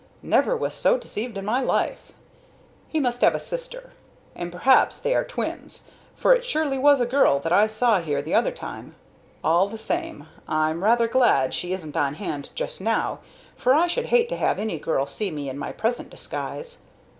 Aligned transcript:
Never 0.23 0.57
was 0.57 0.73
so 0.73 0.97
deceived 0.97 1.37
in 1.37 1.45
my 1.45 1.61
life. 1.61 2.11
He 2.87 2.99
must 2.99 3.21
have 3.21 3.35
a 3.35 3.39
sister, 3.39 3.91
and 4.33 4.51
perhaps 4.51 4.99
they 4.99 5.13
are 5.13 5.23
twins, 5.23 5.83
for 6.15 6.33
it 6.33 6.43
surely 6.43 6.79
was 6.79 7.01
a 7.01 7.05
girl 7.05 7.37
that 7.41 7.51
I 7.53 7.67
saw 7.67 8.01
here 8.01 8.19
the 8.19 8.33
other 8.33 8.49
time. 8.49 8.95
All 9.43 9.69
the 9.69 9.77
same, 9.77 10.25
I'm 10.47 10.83
rather 10.83 11.07
glad 11.07 11.53
she 11.53 11.71
isn't 11.73 11.95
on 11.95 12.15
hand 12.15 12.49
just 12.55 12.81
now, 12.81 13.19
for 13.55 13.75
I 13.75 13.85
should 13.85 14.05
hate 14.07 14.27
to 14.29 14.37
have 14.37 14.57
any 14.57 14.79
girl 14.79 15.05
see 15.05 15.29
me 15.29 15.49
in 15.49 15.59
my 15.59 15.71
present 15.71 16.09
disguise. 16.09 16.79